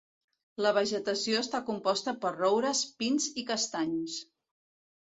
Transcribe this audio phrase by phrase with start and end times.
[0.65, 4.19] La vegetació està composta per roures, pins i castanys.